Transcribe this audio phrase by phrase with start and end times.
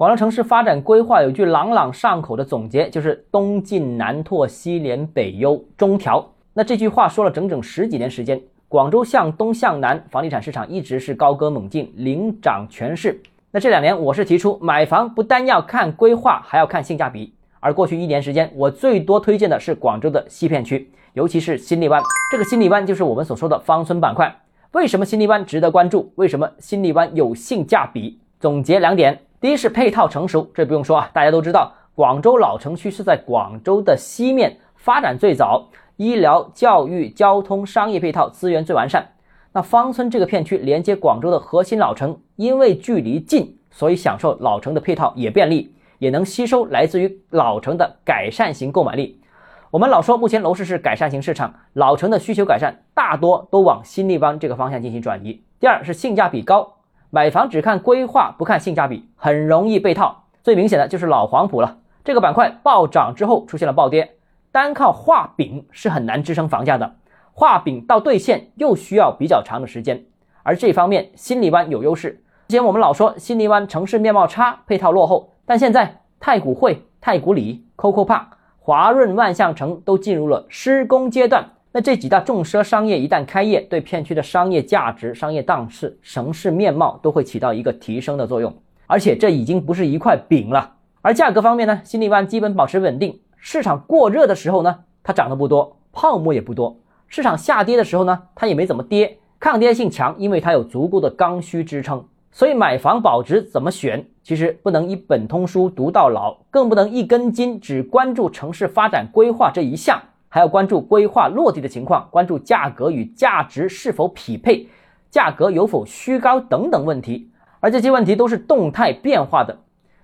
[0.00, 6.26] 广州城市发展规划有句朗朗上口的总结，就是东进南拓，西联北优，中调。
[6.54, 13.20] 那这句话说了整整十几年时间，广州向东向南，房地产市场一直是高歌猛进，领涨全市。
[13.50, 17.34] 那这两年，我是提出买房不单要看规划，还要看性价比。
[17.60, 22.02] 而过去一年时间，我最多推荐的是广州的西片区，尤其是新荔湾。
[22.32, 24.34] 这个新荔湾就是我们所说的芳村板块。
[24.72, 26.10] 为什么新荔湾值得关注？
[26.14, 28.18] 为什么新荔湾有性价比？
[28.40, 29.20] 总结两点。
[29.40, 39.12] 第一是配套成熟，这不用说啊，大家都知道，广州老城区是在广州的西面，发展最早，医疗、教育、交通、商业配套资源最完善。
[39.52, 49.22] 那芳村这个片区连接广州的核心老城，因为距离近，所以享受老城的配套也便利，也能吸收来自于老城的改善型购买力。
[49.70, 55.42] 我们老说目前楼市是改善型市场，老城的需求改善大多都往新立湾这个方向进行转移。
[55.58, 56.76] 第二是性价比高。
[57.12, 60.24] 买房只看规划不看性价比，很容易被套。
[60.44, 64.16] 最明显的就是老黄埔了，这个板块暴涨之后出现了暴跌，
[64.52, 66.94] 单靠画饼是很难支撑房价的，
[67.32, 70.04] 画饼到兑现又需要比较长的时间。
[70.44, 72.22] 而这方面新荔湾有优势。
[72.48, 78.26] 之前我们老说新荔湾城市面貌差，配套落后，但现在太古汇、太古里、COCO Park、
[78.60, 81.44] 华润万象城都进入了施工阶段。
[81.72, 88.52] 那这几大重奢商业一旦开业，对片区的商业价值、商业档次、城市面貌都会起到一个提升的作用。
[88.88, 90.72] 而且这已经不是一块饼了。
[91.00, 93.20] 而价格方面呢，新力湾基本保持稳定。
[93.36, 96.76] 市场过热的时候呢，它涨得不多，泡沫也不多；
[97.06, 102.04] 市场下跌的时候呢，它也没怎么跌，抗跌性强，因为它有足够的刚需支撑。
[102.32, 104.04] 所以买房保值怎么选？
[104.24, 110.00] 其实不能一本通书读到老，更不能一根筋只关注城市发展规划这一项。
[110.30, 114.68] 还要关注规划落地的情况，关注价格与价值是否匹配，
[115.10, 119.58] 价格有否虚高等等问题，而这些问题都是动态变化的。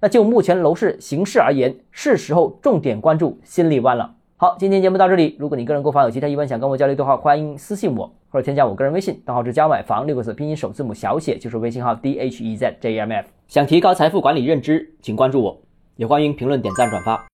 [0.00, 4.14] 那就目前楼市形势而言，是时候重点关注新荔湾了。
[4.36, 5.36] 好，今天节目到这里。
[5.38, 13.28] 如果你个人购房有其他疑问想跟我交流的话，欢迎私信我或者添加我个人微信，账号是加买房六个字拼音首字母小写就是微信号 d h e z j m f。
[13.48, 15.60] 想提高财富管理认知，请关注我，
[15.96, 17.24] 也欢迎评论点赞转发。